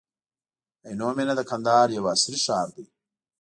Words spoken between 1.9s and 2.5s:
یو عصري